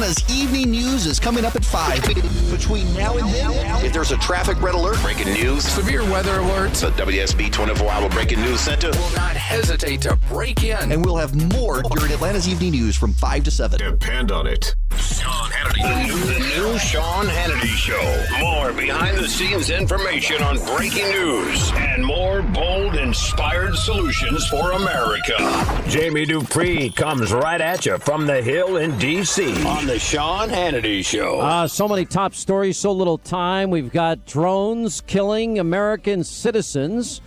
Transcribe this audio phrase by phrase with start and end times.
[0.00, 2.50] Atlanta's evening news is coming up at 5.
[2.50, 6.80] Between now and then, if there's a traffic red alert, breaking news, severe weather alerts,
[6.80, 10.90] the WSB 24 Hour Breaking News Center will not hesitate to break in.
[10.90, 13.78] And we'll have more during Atlanta's evening news from 5 to 7.
[13.78, 14.74] Depend on it.
[14.96, 16.26] Sean Hannity.
[16.26, 18.38] The new, Sean Hannity Show.
[18.40, 25.82] More behind the scenes information on breaking news and more bold, inspired solutions for America.
[25.88, 29.64] Jamie Dupree comes right at you from the Hill in D.C.
[29.64, 31.40] on the Sean Hannity Show.
[31.40, 33.70] Uh, so many top stories, so little time.
[33.70, 37.20] We've got drones killing American citizens,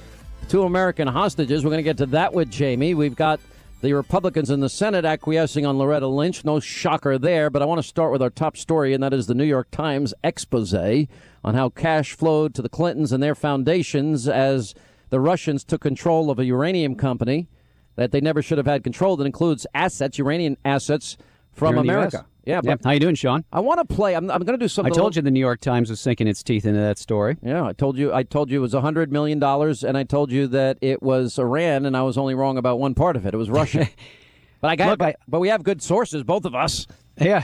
[0.49, 1.63] two American hostages.
[1.63, 2.93] We're going to get to that with Jamie.
[2.93, 3.39] We've got
[3.83, 6.45] the Republicans in the Senate acquiescing on Loretta Lynch.
[6.45, 9.27] No shocker there, but I want to start with our top story, and that is
[9.27, 14.25] the New York Times expose on how cash flowed to the Clintons and their foundations
[14.25, 14.73] as
[15.09, 17.49] the Russians took control of a uranium company
[17.97, 21.17] that they never should have had control that includes assets, uranium assets
[21.51, 22.25] from America.
[22.45, 23.45] Yeah, but how you doing, Sean?
[23.53, 24.15] I want to play.
[24.15, 24.91] I'm, I'm going to do something.
[24.91, 27.37] I told you the New York Times was sinking its teeth into that story.
[27.41, 28.13] Yeah, I told you.
[28.13, 31.39] I told you it was hundred million dollars, and I told you that it was
[31.39, 33.33] Iran, and I was only wrong about one part of it.
[33.33, 33.87] It was Russia.
[34.61, 34.89] but I got.
[34.89, 36.85] Look, but, but we have good sources, both of us.
[37.19, 37.43] Yeah,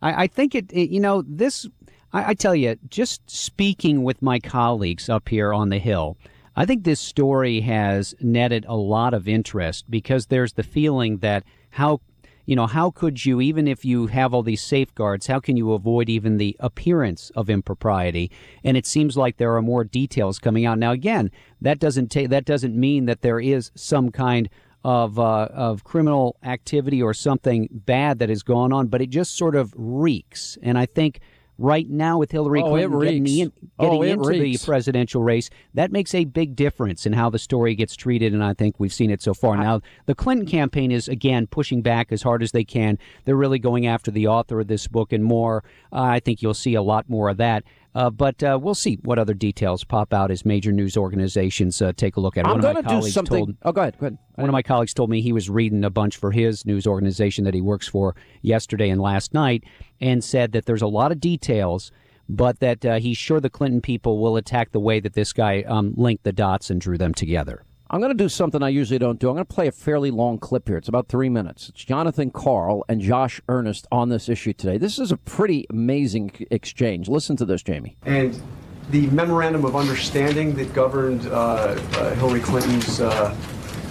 [0.00, 0.90] I, I think it, it.
[0.90, 1.68] You know, this.
[2.12, 6.16] I, I tell you, just speaking with my colleagues up here on the Hill.
[6.54, 11.44] I think this story has netted a lot of interest because there's the feeling that
[11.70, 12.00] how
[12.44, 15.72] you know, how could you, even if you have all these safeguards, how can you
[15.72, 18.30] avoid even the appearance of impropriety?
[18.64, 20.92] And it seems like there are more details coming out now.
[20.92, 24.48] Again, that doesn't take that doesn't mean that there is some kind
[24.84, 29.36] of uh, of criminal activity or something bad that has gone on, but it just
[29.36, 30.58] sort of reeks.
[30.62, 31.20] And I think
[31.58, 34.60] right now with Hillary oh, Clinton getting, in, getting oh, into reeks.
[34.60, 38.42] the presidential race, that makes a big difference in how the story gets treated, and
[38.42, 39.56] I think we've seen it so far.
[39.56, 42.98] Now, the Clinton campaign is, again, pushing back as hard as they can.
[43.24, 45.62] They're really going after the author of this book and more.
[45.92, 47.64] Uh, I think you'll see a lot more of that.
[47.94, 51.92] Uh, but uh, we'll see what other details pop out as major news organizations uh,
[51.94, 52.46] take a look at.
[52.46, 52.48] it.
[52.48, 53.46] I'm going to do something.
[53.46, 53.98] Told, oh, go ahead.
[53.98, 54.18] Go ahead.
[54.36, 57.44] One of my colleagues told me he was reading a bunch for his news organization
[57.44, 59.64] that he works for yesterday and last night,
[60.00, 61.92] and said that there's a lot of details
[62.28, 65.62] but that uh, he's sure the Clinton people will attack the way that this guy
[65.62, 67.64] um, linked the dots and drew them together.
[67.92, 69.28] I'm going to do something I usually don't do.
[69.28, 70.78] I'm going to play a fairly long clip here.
[70.78, 71.68] It's about three minutes.
[71.68, 74.78] It's Jonathan Karl and Josh Earnest on this issue today.
[74.78, 77.06] This is a pretty amazing exchange.
[77.10, 77.98] Listen to this, Jamie.
[78.06, 78.40] And
[78.88, 83.10] the memorandum of understanding that governed uh, uh, Hillary Clinton's uh,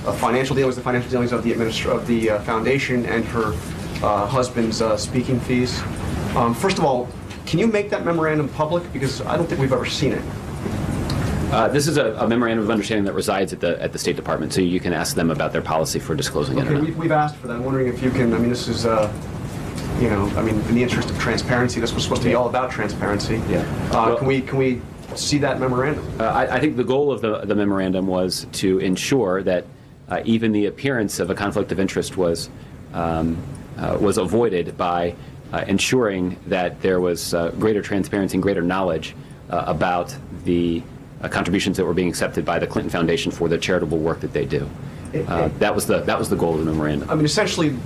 [0.08, 3.54] uh, financial dealings, the financial dealings of the administra- of the uh, foundation, and her
[4.04, 5.80] uh, husband's speaking fees.
[6.36, 7.08] Um, first of all,
[7.46, 8.92] can you make that memorandum public?
[8.94, 10.24] Because I don't think we've ever seen it.
[11.52, 14.16] Uh, this is a, a, memorandum of understanding that resides at the at the State
[14.16, 16.66] Department, so you can ask them about their policy for disclosing it.
[16.66, 17.56] Okay, we, have asked for that.
[17.56, 18.34] I'm wondering if you can.
[18.34, 19.12] I mean, this is, uh,
[20.00, 22.48] you know, I mean, in the interest of transparency, this was supposed to be all
[22.48, 23.42] about transparency.
[23.50, 23.66] Yeah.
[23.92, 24.82] Uh, can we can we
[25.16, 26.08] see that memorandum?
[26.22, 29.66] Uh, I, I, think the goal of the the memorandum was to ensure that
[30.08, 32.50] uh, even the appearance of a conflict of interest was
[32.94, 33.38] um,
[33.78, 35.16] uh, was avoided by
[35.52, 39.16] uh, ensuring that there was uh, greater transparency and greater knowledge
[39.50, 40.82] uh, about the
[41.24, 44.34] uh, contributions that were being accepted by the Clinton Foundation for the charitable work that
[44.34, 44.70] they do.
[45.28, 47.10] Uh, that was the that was the goal of the memorandum.
[47.10, 47.78] I mean, essentially,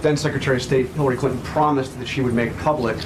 [0.00, 2.96] then Secretary of State Hillary Clinton promised that she would make public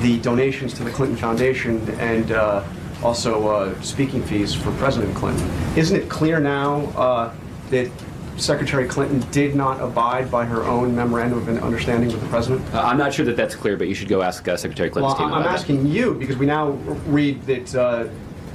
[0.00, 2.64] the donations to the Clinton Foundation and uh,
[3.04, 5.48] also speaking fees for President Clinton.
[5.76, 7.32] Isn't it clear now
[7.70, 7.88] that
[8.36, 12.62] Secretary Clinton did not abide by her own memorandum of understanding with the president?
[12.74, 15.18] Uh, I'm not sure that that's clear, but you should go ask uh, Secretary Clinton's
[15.18, 15.34] well, team.
[15.34, 15.88] I'm asking that.
[15.90, 16.70] you because we now
[17.06, 18.08] read that uh,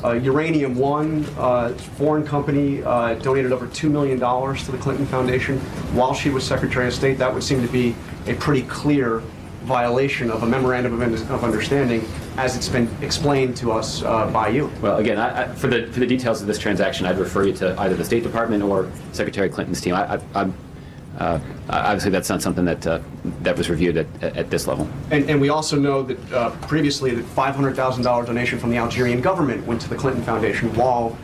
[0.04, 5.06] uh Uranium One, uh, foreign company, uh, donated over two million dollars to the Clinton
[5.06, 5.60] Foundation
[5.94, 7.18] while she was Secretary of State.
[7.18, 7.96] That would seem to be
[8.28, 9.22] a pretty clear
[9.64, 14.72] violation of a memorandum of understanding as it's been explained to us uh, by you.
[14.82, 17.54] Well, again, I, I, for the for the details of this transaction, I'd refer you
[17.56, 19.94] to either the State Department or Secretary Clinton's team.
[19.94, 20.54] I, am
[21.18, 21.40] uh,
[21.70, 23.00] obviously that's not something that uh,
[23.42, 24.88] that was reviewed at, at this level.
[25.12, 29.66] And, and we also know that uh, previously that $500,000 donation from the Algerian government
[29.66, 31.18] went to the Clinton Foundation while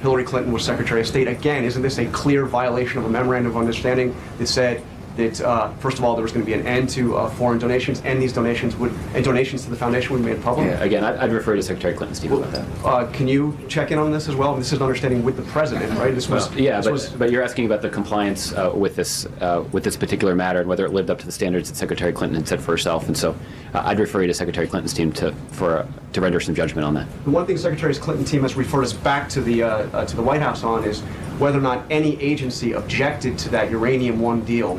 [0.00, 1.28] Hillary Clinton was Secretary of State.
[1.28, 4.82] Again, isn't this a clear violation of a memorandum of understanding that said
[5.16, 7.58] that uh, first of all there was going to be an end to uh, foreign
[7.58, 10.66] donations, and these donations would and donations to the foundation would be made public.
[10.66, 12.84] Yeah, again, I'd, I'd refer to Secretary Clinton's team well, about that.
[12.84, 14.54] Uh, can you check in on this as well?
[14.56, 16.14] This is an understanding with the president, right?
[16.14, 18.96] This was well, yeah, this but, was, but you're asking about the compliance uh, with
[18.96, 21.76] this uh, with this particular matter and whether it lived up to the standards that
[21.76, 23.36] Secretary Clinton had set for herself, and so
[23.74, 26.94] uh, I'd refer you to Secretary Clinton's team to for to render some judgment on
[26.94, 27.06] that.
[27.24, 29.60] The one thing Secretary Clinton's team has referred us back to the
[30.06, 31.02] to the White House on is
[31.38, 34.78] whether or not any agency objected to that uranium one deal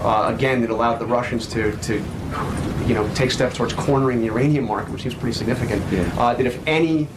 [0.00, 1.94] uh, again, it allowed the Russians to, to
[2.86, 5.82] you know, take steps towards cornering the uranium market, which seems pretty significant.
[6.18, 7.08] Uh, that if any,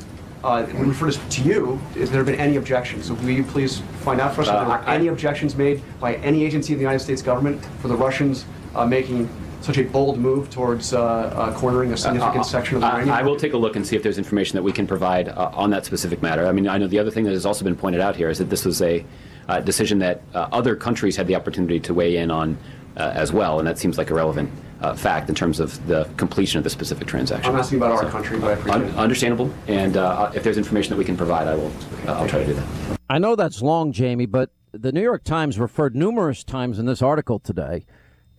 [0.44, 3.08] uh, we refer this to you, has there been any objections?
[3.08, 5.82] So will you please find out for us if there Uh, were any objections made
[6.00, 8.46] by any agency of the United States government for the Russians
[8.76, 9.28] uh, making
[9.62, 13.16] such a bold move towards uh, uh, cornering a significant section of the I, uranium
[13.18, 15.52] I will take a look and see if there's information that we can provide uh,
[15.54, 16.48] on that specific matter.
[16.48, 18.38] I mean, I know the other thing that has also been pointed out here is
[18.38, 19.04] that this was a
[19.50, 22.58] uh, decision that uh, other countries had the opportunity to weigh in on
[22.98, 24.50] uh, as well, and that seems like a relevant
[24.82, 27.52] uh, fact in terms of the completion of the specific transaction.
[27.52, 28.96] I'm asking about our country, but I appreciate un- it.
[28.96, 31.72] understandable, and uh, if there's information that we can provide, I will.
[32.08, 33.00] Uh, I'll try to do that.
[33.10, 37.02] I know that's long, Jamie, but the New York Times referred numerous times in this
[37.02, 37.86] article today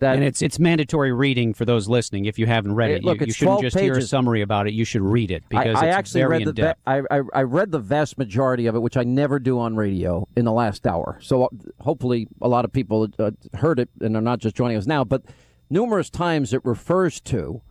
[0.01, 2.25] that And it's it's mandatory reading for those listening.
[2.25, 4.09] If you haven't read it, look, you, you shouldn't 12 just hear a pages.
[4.09, 4.73] summary about it.
[4.73, 6.79] You should read it because I, I it's actually very read the in depth.
[6.85, 9.75] va- I, I, I read the vast majority of it, which I never do on
[9.75, 11.17] radio in the last hour.
[11.21, 11.47] So uh,
[11.79, 15.03] hopefully, a lot of people uh, heard it and are not just joining us now.
[15.03, 15.23] But
[15.69, 17.61] numerous times it refers to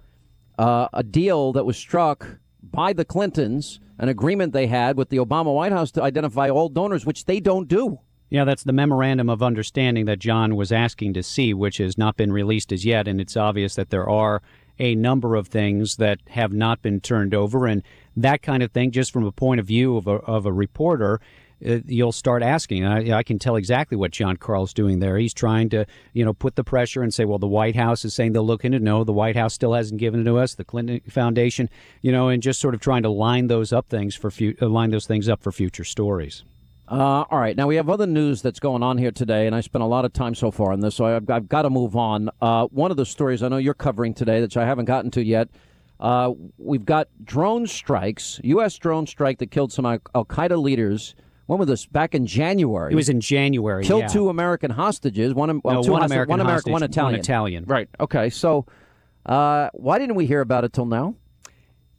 [0.58, 5.16] uh, a deal that was struck by the Clintons, an agreement they had with the
[5.18, 7.98] Obama White House to identify all donors, which they don't do.
[8.30, 12.16] Yeah, that's the memorandum of understanding that John was asking to see, which has not
[12.16, 13.08] been released as yet.
[13.08, 14.40] And it's obvious that there are
[14.78, 17.66] a number of things that have not been turned over.
[17.66, 17.82] And
[18.16, 21.20] that kind of thing, just from a point of view of a, of a reporter,
[21.66, 22.86] uh, you'll start asking.
[22.86, 25.18] I, I can tell exactly what John Karl's doing there.
[25.18, 28.14] He's trying to, you know, put the pressure and say, well, the White House is
[28.14, 28.76] saying they'll look into.
[28.76, 28.82] it.
[28.82, 30.54] No, the White House still hasn't given it to us.
[30.54, 31.68] The Clinton Foundation,
[32.00, 34.68] you know, and just sort of trying to line those up things for fu- uh,
[34.68, 36.44] line those things up for future stories.
[36.90, 37.56] Uh, all right.
[37.56, 40.04] Now we have other news that's going on here today, and I spent a lot
[40.04, 42.30] of time so far on this, so I've, I've got to move on.
[42.40, 45.24] Uh, one of the stories I know you're covering today, that I haven't gotten to
[45.24, 45.48] yet,
[46.00, 48.76] uh, we've got drone strikes, U.S.
[48.76, 51.14] drone strike that killed some Al Qaeda leaders.
[51.46, 51.86] When was this?
[51.86, 52.92] Back in January.
[52.92, 53.84] It was in January.
[53.84, 54.08] killed yeah.
[54.08, 55.34] two American hostages.
[55.34, 57.20] One, well, No, two one American one American, hostage, one one Italian.
[57.20, 57.64] Italian.
[57.66, 57.88] Right.
[57.98, 58.30] Okay.
[58.30, 58.66] So,
[59.26, 61.16] uh, why didn't we hear about it till now?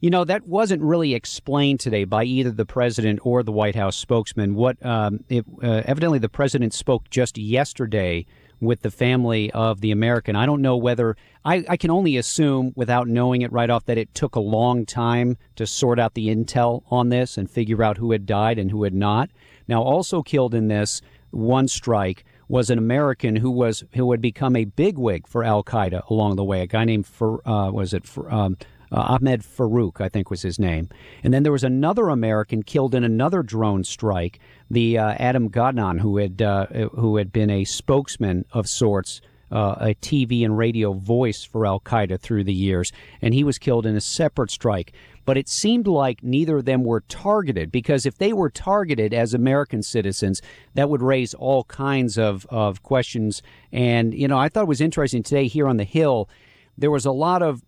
[0.02, 3.96] You know, that wasn't really explained today by either the president or the White House
[3.96, 4.56] spokesman.
[4.56, 8.26] What um, it, uh, evidently the president spoke just yesterday
[8.58, 10.34] with the family of the American.
[10.34, 13.96] I don't know whether I, I can only assume without knowing it right off that
[13.96, 17.98] it took a long time to sort out the intel on this and figure out
[17.98, 19.30] who had died and who had not.
[19.68, 21.00] Now, also killed in this
[21.30, 26.10] one strike was an American who was who had become a bigwig for Al Qaeda
[26.10, 26.62] along the way.
[26.62, 28.56] A guy named Far, uh, was it Far, um,
[28.92, 30.88] uh, Ahmed Farouk, I think was his name.
[31.24, 34.38] And then there was another American killed in another drone strike,
[34.70, 39.20] the uh, Adam Gadahn, who had uh, who had been a spokesman of sorts.
[39.50, 42.90] Uh, a TV and radio voice for Al Qaeda through the years,
[43.20, 44.94] and he was killed in a separate strike.
[45.26, 49.34] But it seemed like neither of them were targeted because if they were targeted as
[49.34, 50.40] American citizens,
[50.72, 53.42] that would raise all kinds of, of questions.
[53.70, 56.30] And, you know, I thought it was interesting today here on the Hill,
[56.78, 57.62] there was a lot of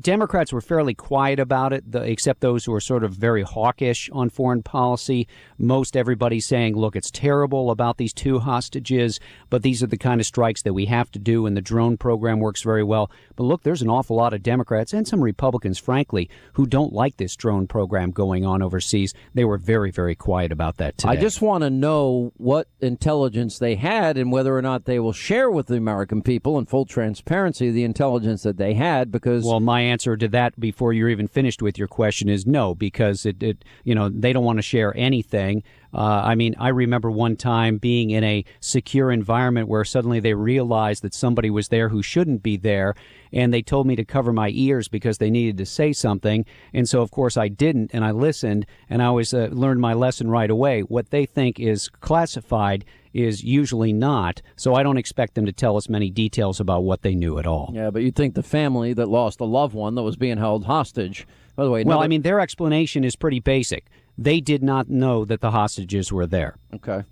[0.00, 4.10] Democrats were fairly quiet about it, the, except those who are sort of very hawkish
[4.12, 5.26] on foreign policy.
[5.58, 10.20] Most everybody saying, look, it's terrible about these two hostages, but these are the kind
[10.20, 13.10] of strikes that we have to do, and the drone program works very well.
[13.36, 17.16] But look, there's an awful lot of Democrats and some Republicans, frankly, who don't like
[17.16, 19.14] this drone program going on overseas.
[19.34, 21.12] They were very, very quiet about that today.
[21.12, 25.12] I just want to know what intelligence they had and whether or not they will
[25.12, 29.60] share with the American people in full transparency the intelligence that they had because Well,
[29.64, 33.42] my answer to that before you're even finished with your question is no, because it,
[33.42, 35.62] it you know, they don't want to share anything.
[35.92, 40.34] Uh, I mean, I remember one time being in a secure environment where suddenly they
[40.34, 42.94] realized that somebody was there who shouldn't be there,
[43.32, 46.44] and they told me to cover my ears because they needed to say something.
[46.72, 49.94] And so, of course, I didn't, and I listened, and I always uh, learned my
[49.94, 50.80] lesson right away.
[50.80, 52.84] What they think is classified
[53.14, 57.02] is usually not, so I don't expect them to tell us many details about what
[57.02, 57.70] they knew at all.
[57.72, 60.64] Yeah, but you'd think the family that lost a loved one that was being held
[60.64, 61.26] hostage.
[61.56, 63.86] By the way, Well, I mean, their explanation is pretty basic.
[64.18, 66.56] They did not know that the hostages were there.
[66.74, 67.04] Okay.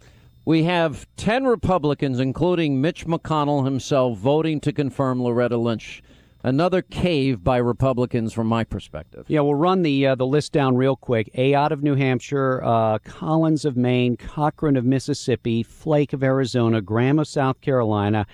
[0.44, 6.02] We have 10 Republicans, including Mitch McConnell himself, voting to confirm Loretta Lynch.
[6.44, 9.24] Another cave by Republicans from my perspective.
[9.28, 11.30] Yeah, we'll run the uh, the list down real quick.
[11.34, 17.20] Ayotte of New Hampshire, uh, Collins of Maine, Cochran of Mississippi, Flake of Arizona, Graham
[17.20, 18.26] of South Carolina,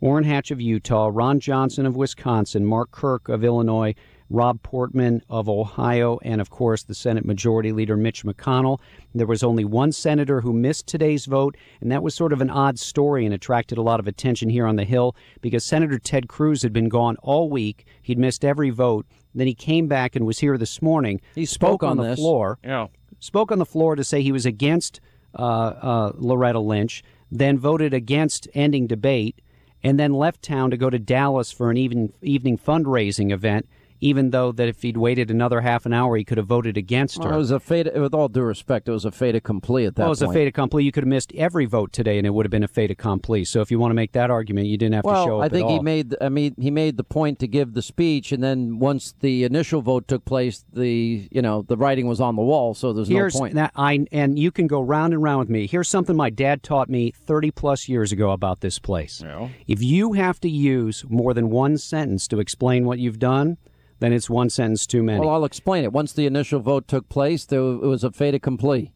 [0.00, 3.96] Orrin Hatch of Utah, Ron Johnson of Wisconsin, Mark Kirk of Illinois,
[4.28, 8.80] Rob Portman of Ohio, and of course the Senate Majority Leader Mitch McConnell.
[9.14, 12.50] There was only one senator who missed today's vote, and that was sort of an
[12.50, 16.28] odd story and attracted a lot of attention here on the Hill because Senator Ted
[16.28, 17.86] Cruz had been gone all week.
[18.02, 19.06] He'd missed every vote.
[19.34, 21.20] Then he came back and was here this morning.
[21.34, 22.18] He spoke on the this.
[22.18, 22.58] floor.
[22.64, 22.88] Yeah.
[23.20, 25.00] Spoke on the floor to say he was against
[25.38, 29.40] uh, uh, Loretta Lynch, then voted against ending debate,
[29.82, 33.68] and then left town to go to Dallas for an even, evening fundraising event
[34.00, 37.22] even though that if he'd waited another half an hour, he could have voted against
[37.22, 37.32] her.
[37.32, 40.02] It was a fait, with all due respect, it was a fait accompli at that
[40.02, 40.30] well, it was point.
[40.30, 40.84] a fait accompli.
[40.84, 43.44] You could have missed every vote today, and it would have been a fait accompli.
[43.44, 45.44] So if you want to make that argument, you didn't have well, to show up
[45.44, 46.14] I think at he made.
[46.20, 49.82] I mean, he made the point to give the speech, and then once the initial
[49.82, 53.34] vote took place, the you know the writing was on the wall, so there's Here's
[53.34, 53.54] no point.
[53.54, 55.66] that I and you can go round and round with me.
[55.66, 59.22] Here's something my dad taught me 30 plus years ago about this place.
[59.66, 63.58] If you have to use more than one sentence to explain what you've done,
[63.98, 65.20] then it's one sentence too many.
[65.20, 65.92] Well, I'll explain it.
[65.92, 68.92] Once the initial vote took place, there, it was a fait accompli.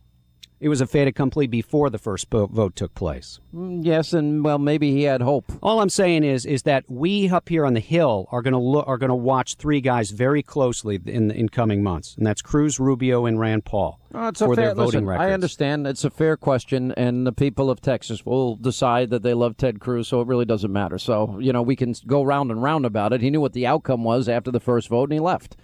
[0.61, 3.41] It was a fait accompli before the first vote took place.
[3.55, 5.51] Mm, Yes, and well, maybe he had hope.
[5.63, 8.59] All I'm saying is is that we up here on the hill are going to
[8.59, 12.43] look are going to watch three guys very closely in in coming months, and that's
[12.43, 15.31] Cruz, Rubio, and Rand Paul Oh, it's a for fair, their voting listen, records.
[15.31, 19.35] I understand it's a fair question, and the people of Texas will decide that they
[19.35, 20.99] love Ted Cruz, so it really doesn't matter.
[20.99, 23.21] So you know, we can go round and round about it.
[23.21, 25.57] He knew what the outcome was after the first vote, and he left.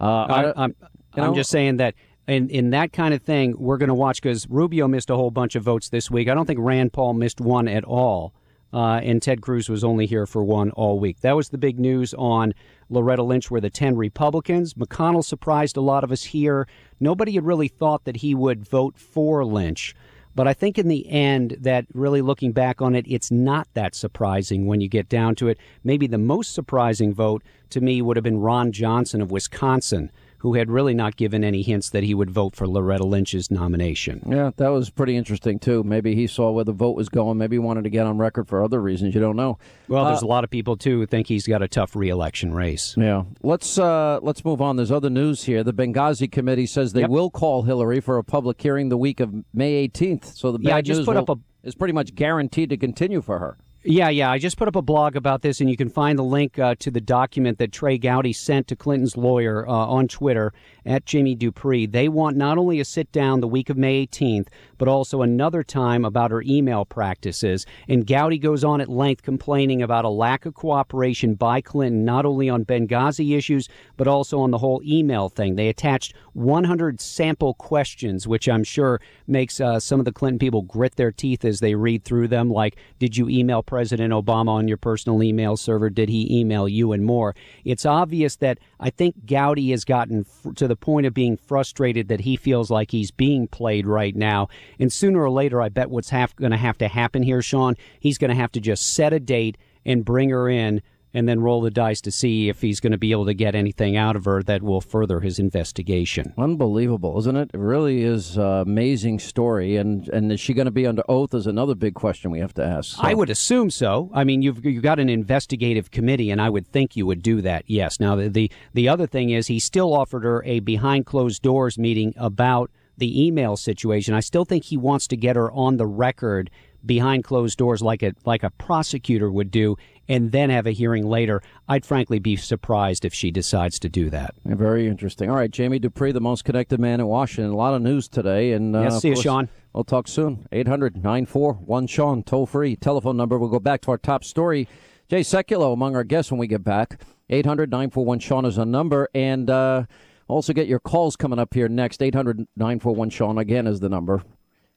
[0.00, 0.74] Uh, I, I, I'm,
[1.16, 1.94] you I'm just saying that
[2.28, 5.30] in, in that kind of thing, we're going to watch because Rubio missed a whole
[5.30, 6.28] bunch of votes this week.
[6.28, 8.34] I don't think Rand Paul missed one at all.
[8.72, 11.20] Uh, and Ted Cruz was only here for one all week.
[11.20, 12.54] That was the big news on
[12.88, 14.74] Loretta Lynch, where the 10 Republicans.
[14.74, 16.66] McConnell surprised a lot of us here.
[16.98, 19.94] Nobody had really thought that he would vote for Lynch.
[20.34, 23.94] But I think in the end, that really looking back on it, it's not that
[23.94, 25.58] surprising when you get down to it.
[25.84, 30.10] Maybe the most surprising vote to me would have been Ron Johnson of Wisconsin,
[30.42, 34.20] who had really not given any hints that he would vote for Loretta Lynch's nomination.
[34.28, 35.84] yeah, that was pretty interesting too.
[35.84, 37.38] Maybe he saw where the vote was going.
[37.38, 39.14] Maybe he wanted to get on record for other reasons.
[39.14, 39.58] You don't know.
[39.88, 42.52] Well, there's Uh, a lot of people too who think he's got a tough reelection
[42.52, 42.94] race.
[42.98, 44.74] Yeah, let's uh, let's move on.
[44.76, 45.62] There's other news here.
[45.62, 47.10] The Benghazi committee says they Yep.
[47.10, 50.24] will call Hillary for a public hearing the week of May 18th.
[50.36, 52.76] So the bad Yeah, I just news put up will- is pretty much guaranteed to
[52.76, 53.56] continue for her.
[53.84, 54.30] Yeah, yeah.
[54.30, 56.76] I just put up a blog about this, and you can find the link uh,
[56.78, 60.52] to the document that Trey Gowdy sent to Clinton's lawyer uh, on Twitter
[60.86, 61.86] at Jamie Dupree.
[61.86, 64.46] They want not only a sit down the week of May 18th,
[64.78, 67.66] but also another time about her email practices.
[67.88, 72.24] And Gowdy goes on at length complaining about a lack of cooperation by Clinton, not
[72.24, 75.56] only on Benghazi issues, but also on the whole email thing.
[75.56, 80.62] They attached 100 sample questions, which I'm sure makes uh, some of the Clinton people
[80.62, 82.48] grit their teeth as they read through them.
[82.48, 85.88] Like, did you email President Obama on your personal email server?
[85.88, 87.34] Did he email you and more?
[87.64, 92.08] It's obvious that I think Gowdy has gotten f- to the point of being frustrated
[92.08, 94.48] that he feels like he's being played right now.
[94.78, 98.18] And sooner or later, I bet what's going to have to happen here, Sean, he's
[98.18, 100.82] going to have to just set a date and bring her in
[101.14, 103.54] and then roll the dice to see if he's going to be able to get
[103.54, 106.32] anything out of her that will further his investigation.
[106.38, 107.50] Unbelievable, isn't it?
[107.52, 109.76] It really is an amazing story.
[109.76, 111.34] And and is she going to be under oath?
[111.34, 112.96] Is another big question we have to ask.
[112.96, 114.10] So- I would assume so.
[114.14, 117.40] I mean, you've you've got an investigative committee, and I would think you would do
[117.42, 117.64] that.
[117.66, 118.00] Yes.
[118.00, 121.78] Now, the the, the other thing is, he still offered her a behind closed doors
[121.78, 124.14] meeting about the email situation.
[124.14, 126.50] I still think he wants to get her on the record
[126.84, 129.76] behind closed doors, like a like a prosecutor would do,
[130.08, 131.42] and then have a hearing later.
[131.68, 134.34] I'd frankly be surprised if she decides to do that.
[134.44, 135.30] Very interesting.
[135.30, 137.52] All right, Jamie Dupree, the most connected man in Washington.
[137.52, 138.52] A lot of news today.
[138.52, 139.48] And uh, Yes, see you, Sean.
[139.72, 140.46] We'll talk soon.
[140.52, 142.76] 800 941 Sean, toll free.
[142.76, 143.38] Telephone number.
[143.38, 144.68] We'll go back to our top story.
[145.08, 147.00] Jay Sekulow among our guests when we get back.
[147.30, 149.08] 800 941 Sean is a number.
[149.14, 149.84] And uh,
[150.28, 152.02] also get your calls coming up here next.
[152.02, 154.22] 800 941 Sean again is the number.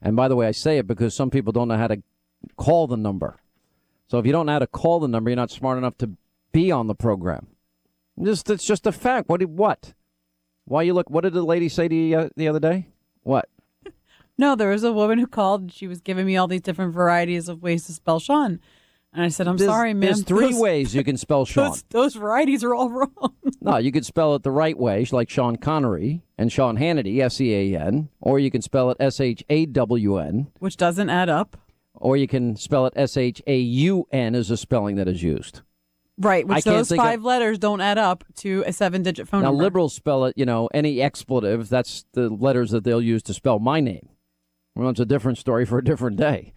[0.06, 2.02] And by the way, I say it because some people don't know how to
[2.56, 3.38] call the number.
[4.08, 6.12] So if you don't know how to call the number, you're not smart enough to
[6.52, 7.48] be on the program.
[8.24, 9.28] Just it's just a fact.
[9.28, 9.40] What?
[9.42, 9.94] did- What?
[10.66, 11.10] Why you look?
[11.10, 12.88] What did the lady say to you uh, the other day?
[13.24, 13.50] What?
[14.38, 16.94] No, there was a woman who called and she was giving me all these different
[16.94, 18.60] varieties of ways to spell Sean.
[19.16, 20.02] And I said, I'm There's- sorry, ma'am.
[20.02, 21.70] There's three those- ways you can spell Sean.
[21.70, 23.34] Those, those varieties are all wrong.
[23.62, 27.40] no, you could spell it the right way, like Sean Connery and Sean Hannity, S
[27.40, 31.10] E A N, or you can spell it S H A W N, Which doesn't
[31.10, 31.58] add up.
[31.94, 35.24] or you can spell it S H A U N as a spelling that is
[35.24, 35.62] used.
[36.18, 39.42] Right, which those think of- five letters don't add up to a seven digit phone
[39.42, 39.64] now, number.
[39.64, 43.60] liberals spell it, you know, any expletive, that's the letters that they'll use to spell
[43.60, 44.08] my name.
[44.76, 46.54] Well, it's a different story for a different day.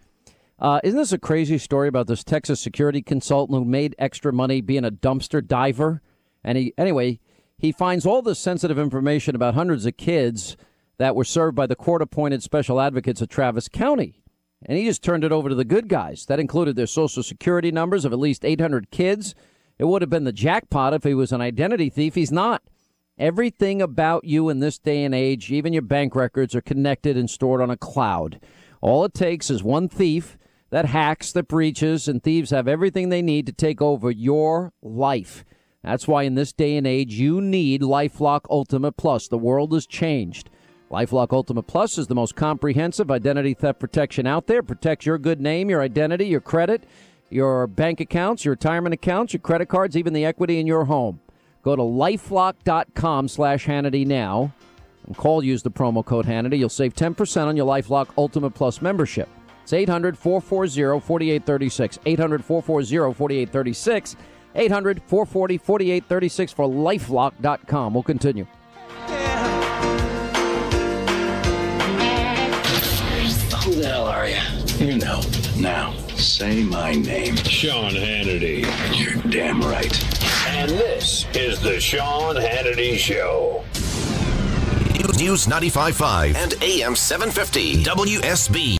[0.59, 4.59] Uh, isn't this a crazy story about this Texas security consultant who made extra money
[4.59, 6.01] being a dumpster diver?
[6.43, 7.19] And he, anyway,
[7.57, 10.57] he finds all this sensitive information about hundreds of kids
[10.97, 14.21] that were served by the court appointed special advocates of Travis County.
[14.65, 16.25] And he just turned it over to the good guys.
[16.25, 19.35] That included their social security numbers of at least 800 kids.
[19.77, 22.15] It would have been the jackpot if he was an identity thief.
[22.15, 22.63] He's not.
[23.17, 27.29] Everything about you in this day and age, even your bank records, are connected and
[27.29, 28.41] stored on a cloud.
[28.81, 30.37] All it takes is one thief
[30.69, 35.43] that hacks, that breaches, and thieves have everything they need to take over your life.
[35.83, 39.27] That's why in this day and age, you need Lifelock Ultimate Plus.
[39.27, 40.49] The world has changed.
[40.91, 44.61] Lifelock Ultimate Plus is the most comprehensive identity theft protection out there.
[44.63, 46.83] Protects your good name, your identity, your credit,
[47.29, 51.19] your bank accounts, your retirement accounts, your credit cards, even the equity in your home.
[51.63, 54.51] Go to lifelock.com slash Hannity now
[55.05, 56.57] and call use the promo code Hannity.
[56.57, 59.29] You'll save 10% on your Lifelock Ultimate Plus membership.
[59.69, 61.99] It's 800 440 4836.
[62.03, 64.15] 800 440 4836.
[64.55, 67.93] 800 440 4836 for lifelock.com.
[67.93, 68.45] We'll continue.
[73.63, 74.39] Who the hell are you?
[74.83, 75.21] You know.
[75.59, 77.35] Now, say my name.
[77.35, 78.65] Sean Hannity.
[78.97, 79.93] You're damn right.
[80.47, 83.63] And this is the Sean Hannity Show.
[85.19, 88.77] News 95.5 and AM 750 WSB.